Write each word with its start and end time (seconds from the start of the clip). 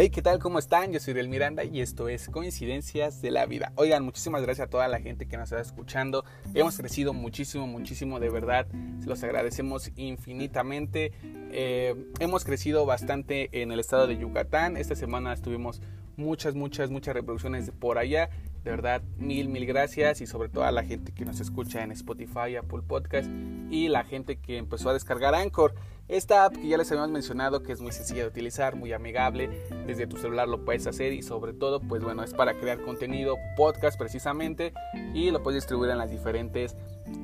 Hey, 0.00 0.10
¿qué 0.10 0.22
tal? 0.22 0.38
¿Cómo 0.38 0.60
están? 0.60 0.92
Yo 0.92 1.00
soy 1.00 1.12
Del 1.12 1.28
Miranda 1.28 1.64
y 1.64 1.80
esto 1.80 2.08
es 2.08 2.28
Coincidencias 2.28 3.20
de 3.20 3.32
la 3.32 3.46
Vida. 3.46 3.72
Oigan, 3.74 4.04
muchísimas 4.04 4.42
gracias 4.42 4.68
a 4.68 4.70
toda 4.70 4.86
la 4.86 5.00
gente 5.00 5.26
que 5.26 5.36
nos 5.36 5.50
está 5.50 5.60
escuchando. 5.60 6.24
Hemos 6.54 6.76
crecido 6.76 7.12
muchísimo, 7.12 7.66
muchísimo, 7.66 8.20
de 8.20 8.30
verdad. 8.30 8.68
Se 9.00 9.08
los 9.08 9.20
agradecemos 9.24 9.90
infinitamente. 9.96 11.10
Eh, 11.50 11.96
hemos 12.20 12.44
crecido 12.44 12.86
bastante 12.86 13.48
en 13.60 13.72
el 13.72 13.80
estado 13.80 14.06
de 14.06 14.16
Yucatán. 14.16 14.76
Esta 14.76 14.94
semana 14.94 15.34
tuvimos 15.34 15.82
muchas, 16.16 16.54
muchas, 16.54 16.90
muchas 16.90 17.14
reproducciones 17.14 17.72
por 17.72 17.98
allá. 17.98 18.30
De 18.64 18.70
verdad, 18.70 19.02
mil, 19.18 19.48
mil 19.48 19.66
gracias 19.66 20.20
y 20.20 20.26
sobre 20.26 20.48
todo 20.48 20.64
a 20.64 20.72
la 20.72 20.84
gente 20.84 21.12
que 21.12 21.24
nos 21.24 21.40
escucha 21.40 21.82
en 21.82 21.92
Spotify, 21.92 22.56
Apple 22.58 22.82
Podcast 22.86 23.28
y 23.70 23.88
la 23.88 24.04
gente 24.04 24.36
que 24.36 24.58
empezó 24.58 24.90
a 24.90 24.92
descargar 24.92 25.34
Anchor. 25.34 25.74
Esta 26.08 26.46
app 26.46 26.54
que 26.54 26.66
ya 26.66 26.78
les 26.78 26.90
habíamos 26.90 27.10
mencionado 27.10 27.62
que 27.62 27.72
es 27.72 27.82
muy 27.82 27.92
sencilla 27.92 28.22
de 28.22 28.28
utilizar, 28.28 28.76
muy 28.76 28.94
amigable, 28.94 29.50
desde 29.86 30.06
tu 30.06 30.16
celular 30.16 30.48
lo 30.48 30.64
puedes 30.64 30.86
hacer 30.86 31.12
y 31.12 31.22
sobre 31.22 31.52
todo 31.52 31.80
pues 31.80 32.02
bueno 32.02 32.22
es 32.22 32.32
para 32.32 32.54
crear 32.54 32.80
contenido, 32.80 33.36
podcast 33.56 33.98
precisamente 33.98 34.72
y 35.12 35.30
lo 35.30 35.42
puedes 35.42 35.62
distribuir 35.62 35.90
en 35.90 35.98
las 35.98 36.10
diferentes 36.10 36.76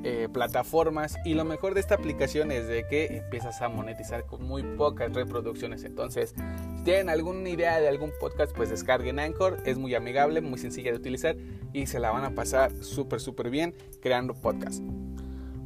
eh, 0.03 0.29
plataformas 0.31 1.15
y 1.25 1.33
lo 1.33 1.45
mejor 1.45 1.73
de 1.73 1.79
esta 1.79 1.95
aplicación 1.95 2.51
es 2.51 2.67
de 2.67 2.85
que 2.87 3.17
empiezas 3.17 3.59
a 3.63 3.69
monetizar 3.69 4.25
con 4.25 4.43
muy 4.43 4.61
pocas 4.61 5.11
reproducciones 5.13 5.83
entonces 5.83 6.35
tienen 6.85 7.09
alguna 7.09 7.49
idea 7.49 7.81
de 7.81 7.89
algún 7.89 8.11
podcast 8.19 8.55
pues 8.55 8.69
descarguen 8.69 9.19
Anchor, 9.19 9.57
es 9.65 9.77
muy 9.77 9.95
amigable, 9.95 10.39
muy 10.39 10.59
sencilla 10.59 10.91
de 10.91 10.97
utilizar 10.97 11.35
y 11.73 11.87
se 11.87 11.99
la 11.99 12.11
van 12.11 12.23
a 12.23 12.35
pasar 12.35 12.71
súper 12.81 13.19
súper 13.19 13.49
bien 13.49 13.73
creando 14.01 14.35
podcast. 14.35 14.83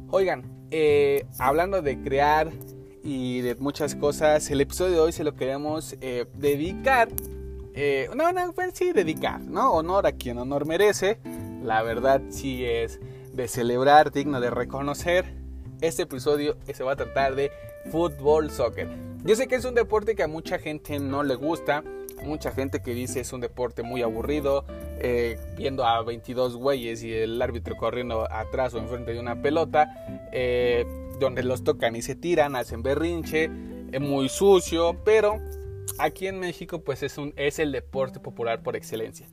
Oigan, 0.08 0.66
eh, 0.70 1.26
hablando 1.38 1.82
de 1.82 2.00
crear 2.00 2.50
y 3.04 3.42
de 3.42 3.54
muchas 3.56 3.94
cosas. 3.94 4.50
El 4.50 4.62
episodio 4.62 4.94
de 4.94 5.00
hoy 5.00 5.12
se 5.12 5.22
lo 5.22 5.34
queremos 5.34 5.94
eh, 6.00 6.24
dedicar. 6.34 7.08
Eh, 7.74 8.08
no, 8.16 8.32
no, 8.32 8.52
pues 8.54 8.72
sí, 8.72 8.92
dedicar, 8.92 9.42
¿no? 9.42 9.72
Honor 9.72 10.06
a 10.06 10.12
quien 10.12 10.38
honor 10.38 10.64
merece. 10.64 11.20
La 11.62 11.82
verdad 11.82 12.22
sí 12.30 12.64
es 12.64 12.98
de 13.34 13.46
celebrar, 13.46 14.10
digno 14.10 14.40
de 14.40 14.48
reconocer. 14.48 15.34
Este 15.82 16.02
episodio 16.02 16.56
se 16.72 16.82
va 16.82 16.92
a 16.92 16.96
tratar 16.96 17.34
de 17.34 17.52
fútbol, 17.90 18.50
soccer. 18.50 19.09
Yo 19.24 19.36
sé 19.36 19.48
que 19.48 19.56
es 19.56 19.64
un 19.64 19.74
deporte 19.74 20.16
que 20.16 20.22
a 20.22 20.28
mucha 20.28 20.58
gente 20.58 20.98
no 20.98 21.22
le 21.22 21.34
gusta. 21.34 21.84
Mucha 22.24 22.52
gente 22.52 22.82
que 22.82 22.94
dice 22.94 23.20
es 23.20 23.32
un 23.32 23.40
deporte 23.40 23.82
muy 23.82 24.02
aburrido, 24.02 24.64
eh, 24.98 25.38
viendo 25.56 25.84
a 25.84 26.02
22 26.02 26.56
güeyes 26.56 27.02
y 27.02 27.12
el 27.12 27.40
árbitro 27.40 27.76
corriendo 27.76 28.30
atrás 28.30 28.74
o 28.74 28.78
enfrente 28.78 29.12
de 29.12 29.20
una 29.20 29.40
pelota. 29.40 29.88
Eh, 30.32 30.84
donde 31.20 31.44
los 31.44 31.62
tocan 31.62 31.94
y 31.94 32.02
se 32.02 32.16
tiran, 32.16 32.56
hacen 32.56 32.82
berrinche, 32.82 33.50
es 33.92 34.00
muy 34.00 34.28
sucio, 34.28 34.96
pero 35.04 35.38
aquí 35.98 36.26
en 36.26 36.40
México 36.40 36.82
pues 36.82 37.02
es, 37.04 37.18
un, 37.18 37.32
es 37.36 37.60
el 37.60 37.70
deporte 37.70 38.18
popular 38.18 38.62
por 38.62 38.74
excelencia. 38.74 39.28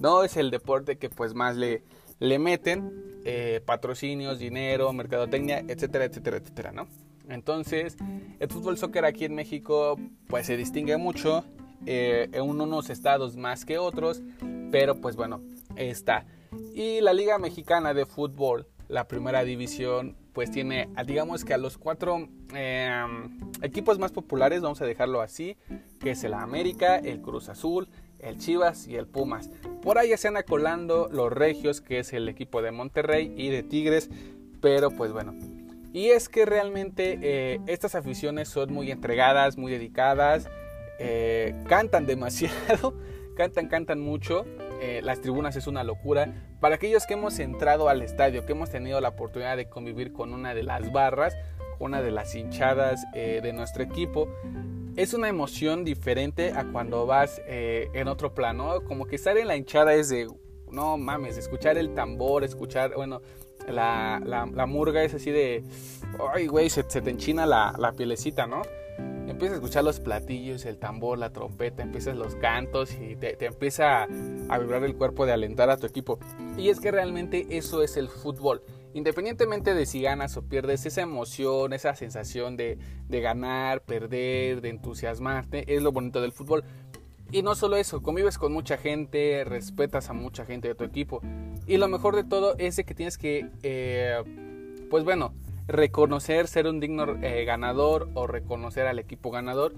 No 0.00 0.24
es 0.24 0.36
el 0.36 0.50
deporte 0.50 0.96
que 0.96 1.10
pues 1.10 1.34
más 1.34 1.56
le, 1.56 1.82
le 2.20 2.38
meten 2.38 3.20
eh, 3.24 3.60
patrocinios, 3.66 4.38
dinero, 4.38 4.92
mercadotecnia, 4.92 5.64
etcétera, 5.68 6.04
etcétera, 6.04 6.36
etcétera, 6.38 6.72
¿no? 6.72 6.86
Entonces, 7.32 7.96
el 8.38 8.48
fútbol 8.48 8.78
soccer 8.78 9.04
aquí 9.04 9.24
en 9.24 9.34
México 9.34 9.98
pues 10.28 10.46
se 10.46 10.56
distingue 10.56 10.96
mucho 10.96 11.44
eh, 11.86 12.28
en 12.32 12.42
unos 12.42 12.90
estados 12.90 13.36
más 13.36 13.64
que 13.64 13.78
otros, 13.78 14.22
pero 14.70 15.00
pues 15.00 15.16
bueno, 15.16 15.40
está. 15.76 16.26
Y 16.74 17.00
la 17.00 17.12
Liga 17.12 17.38
Mexicana 17.38 17.94
de 17.94 18.06
Fútbol, 18.06 18.66
la 18.88 19.08
primera 19.08 19.42
división, 19.44 20.16
pues 20.32 20.50
tiene, 20.50 20.88
digamos 21.06 21.44
que 21.44 21.54
a 21.54 21.58
los 21.58 21.78
cuatro 21.78 22.28
em, 22.54 23.38
equipos 23.62 23.98
más 23.98 24.12
populares, 24.12 24.60
vamos 24.60 24.80
a 24.80 24.86
dejarlo 24.86 25.20
así, 25.20 25.56
que 26.00 26.12
es 26.12 26.24
el 26.24 26.34
América, 26.34 26.96
el 26.96 27.20
Cruz 27.20 27.48
Azul, 27.48 27.88
el 28.18 28.38
Chivas 28.38 28.86
y 28.86 28.96
el 28.96 29.06
Pumas. 29.06 29.50
Por 29.82 29.98
ahí 29.98 30.16
se 30.16 30.30
van 30.30 30.42
colando 30.46 31.08
los 31.10 31.32
Regios, 31.32 31.80
que 31.80 31.98
es 31.98 32.12
el 32.12 32.28
equipo 32.28 32.62
de 32.62 32.70
Monterrey 32.70 33.34
y 33.36 33.48
de 33.48 33.62
Tigres, 33.62 34.10
pero 34.60 34.90
pues 34.90 35.12
bueno. 35.12 35.34
Y 35.92 36.10
es 36.10 36.28
que 36.30 36.46
realmente 36.46 37.18
eh, 37.20 37.60
estas 37.66 37.94
aficiones 37.94 38.48
son 38.48 38.72
muy 38.72 38.90
entregadas, 38.90 39.58
muy 39.58 39.72
dedicadas, 39.72 40.48
eh, 40.98 41.54
cantan 41.68 42.06
demasiado, 42.06 42.94
cantan, 43.36 43.68
cantan 43.68 44.00
mucho. 44.00 44.46
Eh, 44.80 45.00
las 45.02 45.20
tribunas 45.20 45.54
es 45.56 45.66
una 45.66 45.84
locura. 45.84 46.32
Para 46.60 46.76
aquellos 46.76 47.06
que 47.06 47.12
hemos 47.14 47.38
entrado 47.38 47.90
al 47.90 48.00
estadio, 48.00 48.46
que 48.46 48.52
hemos 48.52 48.70
tenido 48.70 49.00
la 49.02 49.10
oportunidad 49.10 49.56
de 49.56 49.68
convivir 49.68 50.14
con 50.14 50.32
una 50.32 50.54
de 50.54 50.62
las 50.62 50.90
barras, 50.92 51.36
una 51.78 52.00
de 52.00 52.10
las 52.10 52.34
hinchadas 52.34 53.04
de 53.12 53.52
nuestro 53.52 53.82
equipo, 53.82 54.28
es 54.96 55.14
una 55.14 55.28
emoción 55.28 55.84
diferente 55.84 56.52
a 56.52 56.64
cuando 56.64 57.06
vas 57.06 57.42
en 57.48 58.06
otro 58.06 58.34
plano. 58.34 58.84
Como 58.84 59.06
que 59.06 59.16
estar 59.16 59.36
en 59.36 59.48
la 59.48 59.56
hinchada 59.56 59.92
es 59.94 60.08
de, 60.08 60.28
no 60.70 60.96
mames, 60.96 61.36
escuchar 61.38 61.76
el 61.78 61.92
tambor, 61.94 62.44
escuchar, 62.44 62.94
bueno, 62.94 63.20
la, 63.68 64.20
la, 64.24 64.66
murga 64.66 65.02
es 65.02 65.14
así 65.14 65.30
de, 65.30 65.64
ay, 66.34 66.46
güey, 66.46 66.70
se, 66.70 66.82
te 66.82 67.10
enchina 67.10 67.46
la, 67.46 67.74
la 67.78 67.92
pielecita, 67.92 68.46
¿no? 68.46 68.62
empiezas 69.32 69.54
a 69.54 69.56
escuchar 69.56 69.84
los 69.84 70.00
platillos, 70.00 70.64
el 70.66 70.78
tambor, 70.78 71.18
la 71.18 71.32
trompeta, 71.32 71.82
empiezas 71.82 72.16
los 72.16 72.36
cantos 72.36 72.92
y 72.94 73.16
te, 73.16 73.44
empieza 73.44 74.04
a, 74.04 74.58
vibrar 74.58 74.84
el 74.84 74.94
cuerpo 74.94 75.26
de 75.26 75.32
alentar 75.32 75.70
a 75.70 75.76
tu 75.76 75.86
equipo. 75.86 76.18
Y 76.56 76.68
es 76.68 76.80
que 76.80 76.90
realmente 76.90 77.46
eso 77.50 77.82
es 77.82 77.96
el 77.96 78.08
fútbol. 78.08 78.62
Independientemente 78.94 79.74
de 79.74 79.86
si 79.86 80.02
ganas 80.02 80.36
o 80.36 80.42
pierdes, 80.42 80.84
esa 80.84 81.00
emoción, 81.00 81.72
esa 81.72 81.94
sensación 81.94 82.56
de, 82.56 82.78
de 83.08 83.20
ganar, 83.20 83.82
perder, 83.82 84.60
de 84.60 84.68
entusiasmarte, 84.68 85.74
es 85.74 85.82
lo 85.82 85.92
bonito 85.92 86.20
del 86.20 86.32
fútbol. 86.32 86.62
Y 87.32 87.42
no 87.42 87.54
solo 87.54 87.76
eso, 87.76 88.02
convives 88.02 88.36
con 88.36 88.52
mucha 88.52 88.76
gente, 88.76 89.42
respetas 89.44 90.10
a 90.10 90.12
mucha 90.12 90.44
gente 90.44 90.68
de 90.68 90.74
tu 90.74 90.84
equipo. 90.84 91.22
Y 91.66 91.78
lo 91.78 91.88
mejor 91.88 92.14
de 92.14 92.24
todo 92.24 92.54
es 92.58 92.76
de 92.76 92.84
que 92.84 92.94
tienes 92.94 93.16
que, 93.16 93.48
eh, 93.62 94.22
pues 94.90 95.02
bueno, 95.02 95.32
reconocer, 95.66 96.46
ser 96.46 96.66
un 96.66 96.78
digno 96.78 97.16
eh, 97.22 97.46
ganador 97.46 98.10
o 98.12 98.26
reconocer 98.26 98.86
al 98.86 98.98
equipo 98.98 99.30
ganador 99.30 99.72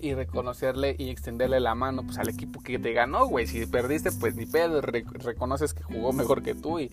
y 0.00 0.14
reconocerle 0.14 0.96
y 0.98 1.10
extenderle 1.10 1.60
la 1.60 1.74
mano 1.74 2.04
pues 2.04 2.18
al 2.18 2.30
equipo 2.30 2.62
que 2.62 2.78
te 2.78 2.94
ganó, 2.94 3.26
güey. 3.26 3.46
Si 3.46 3.66
perdiste, 3.66 4.10
pues 4.10 4.34
ni 4.34 4.46
pedo, 4.46 4.80
reconoces 4.80 5.74
que 5.74 5.82
jugó 5.82 6.14
mejor 6.14 6.42
que 6.42 6.54
tú 6.54 6.78
y 6.78 6.90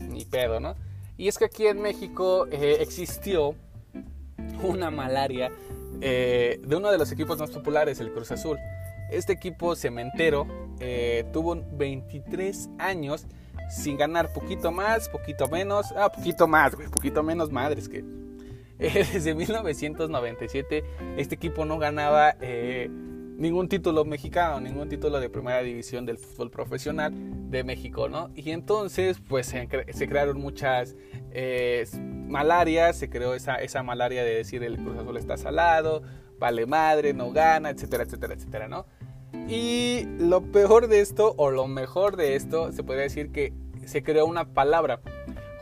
ni 0.00 0.24
pedo, 0.24 0.60
¿no? 0.60 0.76
Y 1.16 1.26
es 1.28 1.38
que 1.38 1.46
aquí 1.46 1.66
en 1.66 1.82
México 1.82 2.46
eh, 2.50 2.78
existió 2.80 3.54
una 4.62 4.90
malaria 4.90 5.50
eh, 6.00 6.60
de 6.64 6.76
uno 6.76 6.90
de 6.90 6.98
los 6.98 7.12
equipos 7.12 7.38
más 7.38 7.50
populares, 7.50 8.00
el 8.00 8.12
Cruz 8.12 8.30
Azul. 8.32 8.56
Este 9.10 9.32
equipo 9.32 9.74
cementero 9.76 10.46
tuvo 11.32 11.62
23 11.72 12.70
años 12.78 13.26
sin 13.70 13.96
ganar 13.96 14.32
poquito 14.32 14.72
más, 14.72 15.08
poquito 15.08 15.48
menos, 15.48 15.94
ah, 15.96 16.10
poquito 16.10 16.48
más, 16.48 16.74
güey, 16.74 16.88
poquito 16.88 17.22
menos 17.22 17.50
madres 17.50 17.88
que 17.88 17.98
eh, 18.80 19.06
desde 19.12 19.34
1997 19.34 20.84
este 21.16 21.34
equipo 21.34 21.64
no 21.64 21.78
ganaba 21.78 22.34
eh, 22.40 22.88
ningún 22.90 23.68
título 23.68 24.04
mexicano, 24.04 24.60
ningún 24.60 24.88
título 24.88 25.20
de 25.20 25.28
primera 25.30 25.62
división 25.62 26.04
del 26.04 26.18
fútbol 26.18 26.50
profesional 26.50 27.12
de 27.50 27.62
México, 27.62 28.08
¿no? 28.08 28.30
Y 28.34 28.50
entonces, 28.50 29.20
pues 29.20 29.46
se, 29.46 29.68
crearon 30.08 30.40
muchas 30.40 30.96
eh, 31.30 31.86
malarias, 32.28 32.96
se 32.96 33.08
creó 33.08 33.34
esa, 33.34 33.56
esa 33.56 33.82
malaria 33.82 34.24
de 34.24 34.34
decir 34.34 34.64
el 34.64 34.76
Cruz 34.76 34.98
Azul 34.98 35.16
está 35.16 35.36
salado, 35.36 36.02
vale 36.38 36.66
madre, 36.66 37.12
no 37.14 37.30
gana, 37.32 37.70
etcétera, 37.70 38.04
etcétera, 38.04 38.34
etcétera, 38.34 38.68
¿no? 38.68 38.86
Y 39.48 40.06
lo 40.18 40.42
peor 40.52 40.88
de 40.88 41.00
esto, 41.00 41.34
o 41.36 41.50
lo 41.50 41.66
mejor 41.66 42.16
de 42.16 42.36
esto, 42.36 42.72
se 42.72 42.82
podría 42.82 43.04
decir 43.04 43.32
que 43.32 43.52
se 43.86 44.02
creó 44.02 44.26
una 44.26 44.52
palabra. 44.52 45.00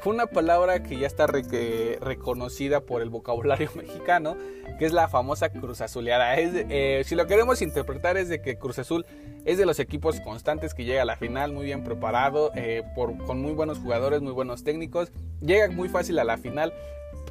Fue 0.00 0.12
una 0.12 0.26
palabra 0.26 0.82
que 0.82 0.96
ya 0.96 1.06
está 1.06 1.26
reconocida 1.26 2.80
por 2.80 3.02
el 3.02 3.10
vocabulario 3.10 3.70
mexicano, 3.74 4.36
que 4.78 4.86
es 4.86 4.92
la 4.92 5.08
famosa 5.08 5.50
Cruz 5.50 5.80
Azuleada. 5.80 6.34
Eh, 6.36 7.02
si 7.04 7.14
lo 7.14 7.26
queremos 7.26 7.62
interpretar 7.62 8.16
es 8.16 8.28
de 8.28 8.40
que 8.40 8.58
Cruz 8.58 8.78
Azul 8.78 9.04
es 9.44 9.58
de 9.58 9.66
los 9.66 9.80
equipos 9.80 10.20
constantes 10.20 10.74
que 10.74 10.84
llega 10.84 11.02
a 11.02 11.04
la 11.06 11.16
final 11.16 11.52
muy 11.52 11.64
bien 11.64 11.82
preparado, 11.82 12.52
eh, 12.54 12.84
con 12.94 13.40
muy 13.40 13.52
buenos 13.52 13.78
jugadores, 13.78 14.20
muy 14.20 14.32
buenos 14.32 14.62
técnicos. 14.62 15.10
Llega 15.40 15.68
muy 15.70 15.88
fácil 15.88 16.18
a 16.18 16.24
la 16.24 16.36
final 16.38 16.72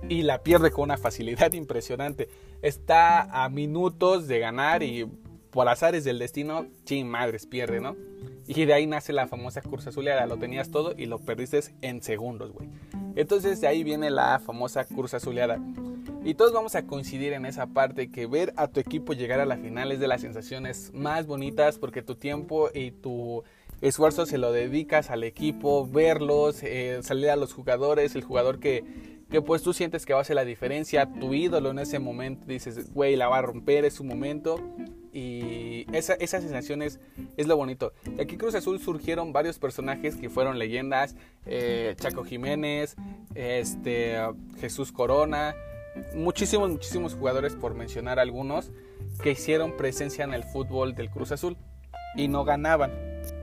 y 0.09 0.23
la 0.23 0.43
pierde 0.43 0.71
con 0.71 0.83
una 0.83 0.97
facilidad 0.97 1.53
impresionante. 1.53 2.27
Está 2.61 3.21
a 3.43 3.49
minutos 3.49 4.27
de 4.27 4.39
ganar 4.39 4.83
y 4.83 5.07
por 5.51 5.67
azares 5.69 6.03
del 6.03 6.19
destino, 6.19 6.67
ching 6.85 7.07
madres, 7.07 7.45
pierde, 7.45 7.79
¿no? 7.79 7.95
Y 8.47 8.65
de 8.65 8.73
ahí 8.73 8.87
nace 8.87 9.11
la 9.11 9.27
famosa 9.27 9.61
cursa 9.61 9.89
azuleada. 9.89 10.25
Lo 10.25 10.37
tenías 10.37 10.71
todo 10.71 10.93
y 10.97 11.05
lo 11.05 11.19
perdiste 11.19 11.59
en 11.81 12.01
segundos, 12.01 12.53
güey. 12.53 12.69
Entonces 13.15 13.59
de 13.59 13.67
ahí 13.67 13.83
viene 13.83 14.09
la 14.09 14.39
famosa 14.39 14.85
cursa 14.85 15.17
azuleada. 15.17 15.59
Y 16.23 16.33
todos 16.33 16.53
vamos 16.53 16.75
a 16.75 16.85
coincidir 16.85 17.33
en 17.33 17.45
esa 17.45 17.67
parte 17.67 18.09
que 18.11 18.25
ver 18.25 18.53
a 18.57 18.67
tu 18.67 18.79
equipo 18.79 19.13
llegar 19.13 19.39
a 19.39 19.45
la 19.45 19.57
final 19.57 19.91
es 19.91 19.99
de 19.99 20.07
las 20.07 20.21
sensaciones 20.21 20.91
más 20.93 21.25
bonitas 21.25 21.77
porque 21.77 22.01
tu 22.01 22.15
tiempo 22.15 22.69
y 22.73 22.91
tu 22.91 23.43
esfuerzo 23.81 24.25
se 24.25 24.37
lo 24.37 24.51
dedicas 24.51 25.09
al 25.09 25.23
equipo, 25.23 25.87
verlos, 25.87 26.63
eh, 26.63 26.99
salir 27.03 27.29
a 27.29 27.35
los 27.35 27.53
jugadores, 27.53 28.15
el 28.15 28.23
jugador 28.23 28.59
que, 28.59 28.83
que 29.29 29.41
pues 29.41 29.61
tú 29.61 29.73
sientes 29.73 30.05
que 30.05 30.13
va 30.13 30.21
a 30.21 30.23
ser 30.23 30.35
la 30.35 30.45
diferencia, 30.45 31.11
tu 31.19 31.33
ídolo 31.33 31.71
en 31.71 31.79
ese 31.79 31.99
momento, 31.99 32.45
dices, 32.47 32.93
güey, 32.93 33.15
la 33.15 33.27
va 33.27 33.39
a 33.39 33.41
romper, 33.41 33.83
es 33.85 33.95
su 33.95 34.03
momento. 34.03 34.61
Y 35.11 35.85
esa, 35.93 36.13
esa 36.13 36.39
sensación 36.39 36.81
es, 36.81 36.99
lo 37.37 37.57
bonito. 37.57 37.91
De 38.05 38.23
aquí 38.23 38.37
Cruz 38.37 38.55
Azul 38.55 38.79
surgieron 38.79 39.33
varios 39.33 39.57
personajes 39.57 40.15
que 40.15 40.29
fueron 40.29 40.59
leyendas. 40.59 41.15
Eh, 41.45 41.95
Chaco 41.97 42.23
Jiménez, 42.23 42.95
este, 43.33 44.17
Jesús 44.59 44.91
Corona. 44.91 45.55
Muchísimos, 46.13 46.69
muchísimos 46.69 47.15
jugadores, 47.15 47.55
por 47.55 47.73
mencionar 47.73 48.19
algunos, 48.19 48.71
que 49.23 49.31
hicieron 49.31 49.75
presencia 49.75 50.23
en 50.23 50.33
el 50.33 50.43
fútbol 50.43 50.93
del 50.93 51.09
Cruz 51.09 51.31
Azul. 51.31 51.57
Y 52.15 52.27
no 52.27 52.45
ganaban. 52.45 52.91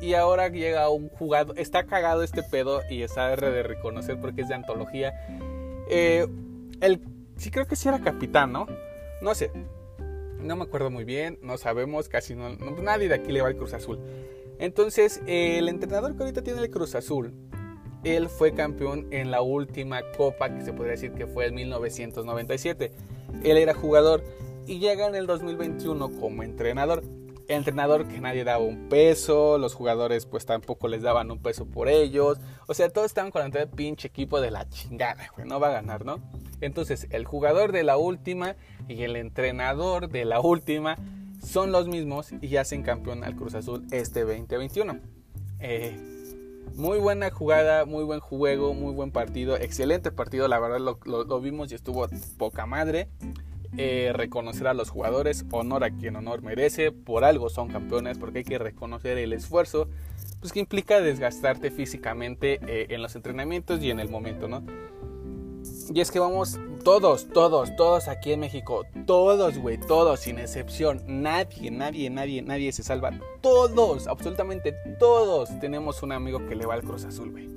Y 0.00 0.14
ahora 0.14 0.48
llega 0.48 0.88
un 0.88 1.08
jugador. 1.08 1.58
Está 1.58 1.84
cagado 1.84 2.22
este 2.22 2.42
pedo 2.42 2.82
y 2.88 3.02
está 3.02 3.34
de 3.36 3.62
reconocer 3.62 4.18
porque 4.20 4.42
es 4.42 4.48
de 4.48 4.54
antología 4.54 5.12
eh, 5.88 6.26
el, 6.80 7.00
sí 7.36 7.50
creo 7.50 7.66
que 7.66 7.76
sí 7.76 7.88
era 7.88 8.00
capitán, 8.00 8.52
¿no? 8.52 8.66
No 9.22 9.34
sé. 9.34 9.50
No 10.38 10.56
me 10.56 10.64
acuerdo 10.64 10.90
muy 10.90 11.04
bien, 11.04 11.38
no 11.42 11.56
sabemos, 11.56 12.08
casi 12.08 12.34
no, 12.34 12.50
nadie 12.50 13.08
de 13.08 13.14
aquí 13.14 13.32
le 13.32 13.40
va 13.40 13.48
al 13.48 13.56
Cruz 13.56 13.72
Azul. 13.72 13.98
Entonces, 14.58 15.22
el 15.26 15.68
entrenador 15.68 16.16
que 16.16 16.22
ahorita 16.22 16.42
tiene 16.42 16.60
el 16.60 16.70
Cruz 16.70 16.94
Azul, 16.94 17.32
él 18.04 18.28
fue 18.28 18.52
campeón 18.52 19.06
en 19.10 19.30
la 19.30 19.40
última 19.40 20.02
copa 20.16 20.54
que 20.54 20.62
se 20.62 20.72
podría 20.72 20.92
decir 20.92 21.12
que 21.12 21.26
fue 21.26 21.46
en 21.46 21.54
1997. 21.54 22.92
Él 23.42 23.56
era 23.56 23.72
jugador 23.72 24.22
y 24.66 24.78
llega 24.78 25.06
en 25.06 25.14
el 25.14 25.26
2021 25.26 26.10
como 26.20 26.42
entrenador 26.42 27.02
entrenador 27.48 28.06
que 28.08 28.20
nadie 28.20 28.44
daba 28.44 28.64
un 28.64 28.88
peso, 28.88 29.58
los 29.58 29.74
jugadores 29.74 30.26
pues 30.26 30.46
tampoco 30.46 30.88
les 30.88 31.02
daban 31.02 31.30
un 31.30 31.38
peso 31.38 31.66
por 31.66 31.88
ellos, 31.88 32.38
o 32.66 32.74
sea, 32.74 32.88
todos 32.88 33.06
estaban 33.06 33.30
con 33.30 33.42
el 33.54 33.68
pinche 33.68 34.08
equipo 34.08 34.40
de 34.40 34.50
la 34.50 34.68
chingada, 34.68 35.28
güey, 35.34 35.46
no 35.46 35.60
va 35.60 35.68
a 35.68 35.72
ganar, 35.72 36.04
¿no? 36.04 36.20
Entonces, 36.60 37.06
el 37.10 37.24
jugador 37.24 37.72
de 37.72 37.82
la 37.82 37.96
última 37.96 38.56
y 38.88 39.02
el 39.02 39.16
entrenador 39.16 40.08
de 40.08 40.24
la 40.24 40.40
última 40.40 40.96
son 41.44 41.72
los 41.72 41.88
mismos 41.88 42.30
y 42.40 42.56
hacen 42.56 42.82
campeón 42.82 43.24
al 43.24 43.36
Cruz 43.36 43.54
Azul 43.54 43.86
este 43.90 44.20
2021. 44.20 44.98
Eh, 45.60 45.98
muy 46.74 46.98
buena 46.98 47.30
jugada, 47.30 47.84
muy 47.84 48.04
buen 48.04 48.20
juego, 48.20 48.72
muy 48.74 48.94
buen 48.94 49.10
partido, 49.10 49.56
excelente 49.56 50.10
partido, 50.10 50.48
la 50.48 50.58
verdad 50.58 50.80
lo 50.80 51.40
vimos 51.40 51.70
y 51.70 51.74
estuvo 51.74 52.08
poca 52.38 52.66
madre. 52.66 53.08
Eh, 53.76 54.12
reconocer 54.14 54.68
a 54.68 54.74
los 54.74 54.90
jugadores, 54.90 55.44
honor 55.50 55.82
a 55.82 55.90
quien 55.90 56.14
honor 56.14 56.42
merece, 56.42 56.92
por 56.92 57.24
algo 57.24 57.48
son 57.48 57.68
campeones, 57.68 58.18
porque 58.18 58.38
hay 58.38 58.44
que 58.44 58.58
reconocer 58.58 59.18
el 59.18 59.32
esfuerzo, 59.32 59.88
pues 60.38 60.52
que 60.52 60.60
implica 60.60 61.00
desgastarte 61.00 61.72
físicamente 61.72 62.60
eh, 62.68 62.86
en 62.90 63.02
los 63.02 63.16
entrenamientos 63.16 63.82
y 63.82 63.90
en 63.90 63.98
el 63.98 64.08
momento, 64.08 64.46
¿no? 64.46 64.62
Y 65.92 66.00
es 66.00 66.12
que 66.12 66.20
vamos, 66.20 66.60
todos, 66.84 67.28
todos, 67.28 67.74
todos 67.74 68.06
aquí 68.06 68.32
en 68.32 68.40
México, 68.40 68.84
todos, 69.06 69.58
güey, 69.58 69.78
todos, 69.78 70.20
sin 70.20 70.38
excepción, 70.38 71.02
nadie, 71.06 71.70
nadie, 71.72 72.10
nadie, 72.10 72.42
nadie 72.42 72.70
se 72.70 72.84
salva, 72.84 73.10
todos, 73.40 74.06
absolutamente 74.06 74.72
todos 75.00 75.48
tenemos 75.58 76.02
un 76.02 76.12
amigo 76.12 76.46
que 76.46 76.54
le 76.54 76.64
va 76.64 76.74
al 76.74 76.82
Cruz 76.82 77.04
Azul, 77.04 77.32
güey. 77.32 77.48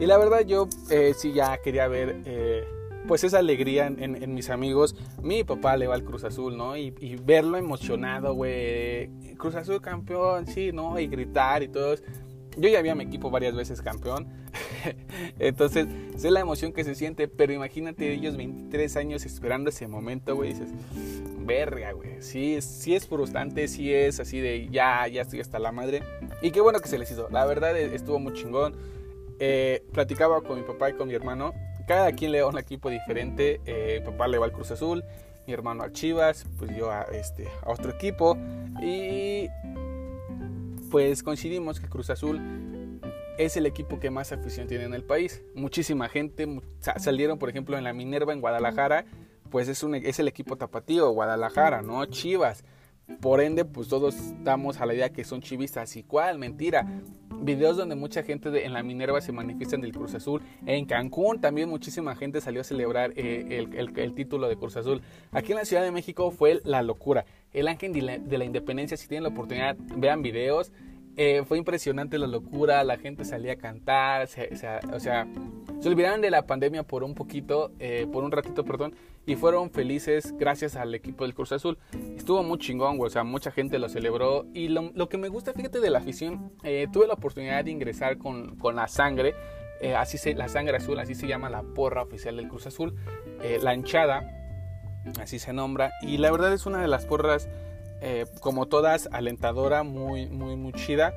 Y 0.00 0.06
la 0.06 0.16
verdad 0.16 0.40
yo 0.46 0.68
eh, 0.90 1.14
sí 1.16 1.32
ya 1.32 1.58
quería 1.58 1.88
ver 1.88 2.22
pues 3.06 3.24
esa 3.24 3.38
alegría 3.38 3.86
en, 3.86 4.34
mis 4.34 4.50
amigos. 4.50 4.94
Mi 5.22 5.44
papá 5.44 5.76
le 5.76 5.86
va 5.86 5.94
al 5.94 6.04
Cruz 6.04 6.24
Azul, 6.24 6.56
¿no? 6.56 6.76
Y, 6.76 6.90
verlo 7.24 7.56
emocionado, 7.56 8.34
güey. 8.34 9.08
Cruz 9.36 9.54
Azul 9.54 9.80
campeón, 9.80 10.46
sí, 10.46 10.72
¿no? 10.72 10.98
Y 10.98 11.06
gritar 11.06 11.62
y 11.62 11.68
todo. 11.68 11.94
Yo 12.58 12.70
ya 12.70 12.78
había 12.78 12.94
mi 12.94 13.04
equipo 13.04 13.30
varias 13.30 13.54
veces 13.54 13.82
campeón. 13.82 14.28
Entonces, 15.38 15.86
sé 16.16 16.30
la 16.30 16.40
emoción 16.40 16.72
que 16.72 16.84
se 16.84 16.94
siente, 16.94 17.28
pero 17.28 17.52
imagínate 17.52 18.12
ellos 18.12 18.36
23 18.36 18.96
años 18.96 19.26
esperando 19.26 19.68
ese 19.68 19.86
momento, 19.88 20.34
güey. 20.34 20.54
Dices, 20.54 20.70
verga, 21.40 21.92
güey. 21.92 22.22
Sí, 22.22 22.60
sí 22.62 22.94
es 22.94 23.06
frustrante, 23.06 23.68
sí 23.68 23.92
es 23.92 24.20
así 24.20 24.40
de 24.40 24.68
ya, 24.70 25.06
ya 25.08 25.22
estoy 25.22 25.40
hasta 25.40 25.58
la 25.58 25.70
madre. 25.70 26.02
Y 26.40 26.50
qué 26.50 26.60
bueno 26.60 26.80
que 26.80 26.88
se 26.88 26.98
les 26.98 27.10
hizo. 27.10 27.28
La 27.30 27.44
verdad 27.44 27.76
e, 27.76 27.94
estuvo 27.94 28.18
muy 28.18 28.32
chingón. 28.32 28.74
Eh, 29.38 29.84
platicaba 29.92 30.40
con 30.40 30.58
mi 30.58 30.64
papá 30.66 30.88
y 30.88 30.94
con 30.94 31.08
mi 31.08 31.14
hermano 31.14 31.52
cada 31.86 32.12
quien 32.12 32.32
le 32.32 32.40
va 32.40 32.48
a 32.48 32.50
un 32.50 32.58
equipo 32.58 32.90
diferente. 32.90 33.60
Eh, 33.64 34.00
mi 34.00 34.10
papá 34.10 34.28
le 34.28 34.38
va 34.38 34.46
al 34.46 34.52
Cruz 34.52 34.70
Azul, 34.70 35.04
mi 35.46 35.52
hermano 35.52 35.84
a 35.84 35.92
Chivas, 35.92 36.46
pues 36.58 36.76
yo 36.76 36.90
a, 36.90 37.02
este, 37.12 37.48
a 37.62 37.70
otro 37.70 37.90
equipo. 37.90 38.36
Y 38.82 39.48
pues 40.90 41.22
coincidimos 41.22 41.80
que 41.80 41.88
Cruz 41.88 42.10
Azul 42.10 42.40
es 43.38 43.56
el 43.56 43.66
equipo 43.66 44.00
que 44.00 44.10
más 44.10 44.32
afición 44.32 44.66
tiene 44.66 44.84
en 44.84 44.94
el 44.94 45.04
país. 45.04 45.42
Muchísima 45.54 46.08
gente 46.08 46.60
salieron, 46.98 47.38
por 47.38 47.50
ejemplo, 47.50 47.76
en 47.76 47.84
la 47.84 47.92
Minerva 47.92 48.32
en 48.32 48.40
Guadalajara, 48.40 49.04
pues 49.50 49.68
es, 49.68 49.82
un, 49.82 49.94
es 49.94 50.18
el 50.18 50.28
equipo 50.28 50.56
tapatío, 50.56 51.10
Guadalajara, 51.10 51.82
¿no? 51.82 52.04
Chivas. 52.06 52.64
Por 53.20 53.40
ende, 53.40 53.64
pues 53.64 53.88
todos 53.88 54.16
damos 54.42 54.80
a 54.80 54.86
la 54.86 54.94
idea 54.94 55.10
que 55.10 55.24
son 55.24 55.40
chivistas. 55.40 55.96
¿Y 55.96 56.02
cuál? 56.02 56.38
Mentira. 56.38 56.84
Videos 57.40 57.76
donde 57.76 57.94
mucha 57.94 58.22
gente 58.22 58.64
en 58.64 58.72
la 58.72 58.82
Minerva 58.82 59.20
se 59.20 59.30
manifiestan 59.30 59.80
del 59.80 59.92
Cruz 59.92 60.14
Azul. 60.14 60.42
En 60.64 60.86
Cancún 60.86 61.40
también 61.40 61.68
muchísima 61.68 62.16
gente 62.16 62.40
salió 62.40 62.62
a 62.62 62.64
celebrar 62.64 63.12
eh, 63.14 63.64
el, 63.76 64.14
título 64.14 64.48
de 64.48 64.56
Cruz 64.56 64.76
Azul. 64.76 65.02
Aquí 65.30 65.52
en 65.52 65.58
la 65.58 65.64
Ciudad 65.64 65.82
de 65.82 65.92
México 65.92 66.30
fue 66.32 66.60
la 66.64 66.82
locura. 66.82 67.24
El 67.52 67.68
ángel 67.68 67.92
de 67.92 68.38
la, 68.38 68.44
independencia, 68.44 68.96
si 68.96 69.06
tienen 69.06 69.22
la 69.24 69.28
oportunidad, 69.28 69.76
vean 69.96 70.22
videos. 70.22 70.72
Eh, 71.16 71.44
fue 71.46 71.58
impresionante 71.58 72.18
la 72.18 72.26
locura, 72.26 72.84
la 72.84 72.98
gente 72.98 73.24
salía 73.24 73.52
a 73.52 73.56
cantar, 73.56 74.28
o 74.92 75.00
sea, 75.00 75.26
se 75.80 75.88
olvidaron 75.88 76.20
de 76.20 76.30
la 76.30 76.46
pandemia 76.46 76.84
por 76.84 77.04
un 77.04 77.14
poquito, 77.14 77.70
eh, 77.78 78.06
por 78.10 78.24
un 78.24 78.32
ratito, 78.32 78.64
perdón, 78.64 78.94
y 79.26 79.36
fueron 79.36 79.70
felices 79.70 80.34
gracias 80.38 80.74
al 80.76 80.94
equipo 80.94 81.24
del 81.24 81.34
Cruz 81.34 81.52
Azul. 81.52 81.78
Estuvo 82.16 82.42
muy 82.42 82.58
chingón, 82.58 82.98
o 83.00 83.10
sea, 83.10 83.24
mucha 83.24 83.50
gente 83.50 83.78
lo 83.78 83.88
celebró. 83.88 84.46
Y 84.54 84.68
lo, 84.68 85.08
que 85.08 85.18
me 85.18 85.28
gusta, 85.28 85.52
fíjate, 85.52 85.80
de 85.80 85.90
la 85.90 85.98
afición, 85.98 86.52
eh, 86.64 86.86
tuve 86.92 87.06
la 87.06 87.14
oportunidad 87.14 87.64
de 87.64 87.70
ingresar 87.70 88.16
con, 88.18 88.56
con 88.56 88.76
la 88.76 88.88
sangre, 88.88 89.34
eh, 89.80 89.94
así 89.94 90.16
se, 90.16 90.34
la 90.34 90.48
sangre 90.48 90.78
azul, 90.78 90.98
así 90.98 91.14
se 91.14 91.26
llama 91.26 91.50
la 91.50 91.62
porra 91.62 92.02
oficial 92.02 92.36
del 92.36 92.48
Cruz 92.48 92.66
Azul, 92.66 92.94
la 93.62 93.74
hinchada, 93.74 94.32
así 95.20 95.38
se 95.38 95.52
nombra, 95.52 95.92
y 96.00 96.16
la 96.16 96.30
verdad 96.30 96.52
es 96.52 96.64
una 96.64 96.80
de 96.80 96.88
las 96.88 97.04
porras, 97.04 97.48
como 98.40 98.66
todas, 98.66 99.08
alentadora, 99.12 99.82
muy, 99.82 100.28
muy, 100.28 100.56
muy 100.56 100.72
chida. 100.72 101.14